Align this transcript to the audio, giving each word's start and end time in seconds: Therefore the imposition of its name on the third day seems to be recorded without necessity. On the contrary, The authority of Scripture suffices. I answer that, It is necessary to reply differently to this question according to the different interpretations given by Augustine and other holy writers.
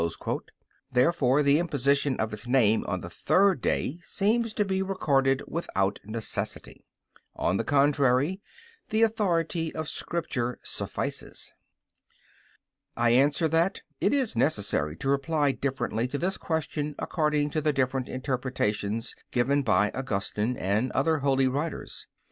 Therefore 0.91 1.43
the 1.43 1.59
imposition 1.59 2.19
of 2.19 2.33
its 2.33 2.47
name 2.47 2.83
on 2.87 3.01
the 3.01 3.09
third 3.11 3.61
day 3.61 3.99
seems 4.01 4.51
to 4.55 4.65
be 4.65 4.81
recorded 4.81 5.43
without 5.47 5.99
necessity. 6.03 6.83
On 7.35 7.57
the 7.57 7.63
contrary, 7.63 8.41
The 8.89 9.03
authority 9.03 9.71
of 9.75 9.87
Scripture 9.87 10.57
suffices. 10.63 11.53
I 12.97 13.11
answer 13.11 13.47
that, 13.49 13.83
It 13.99 14.11
is 14.11 14.35
necessary 14.35 14.95
to 14.95 15.07
reply 15.09 15.51
differently 15.51 16.07
to 16.07 16.17
this 16.17 16.35
question 16.39 16.95
according 16.97 17.51
to 17.51 17.61
the 17.61 17.71
different 17.71 18.09
interpretations 18.09 19.13
given 19.29 19.61
by 19.61 19.91
Augustine 19.91 20.57
and 20.57 20.91
other 20.93 21.19
holy 21.19 21.47
writers. 21.47 22.07